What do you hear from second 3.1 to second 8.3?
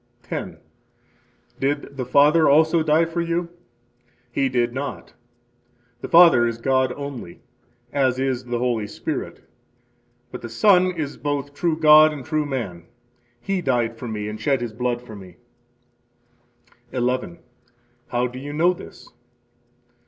you? He did not. The Father is God only, as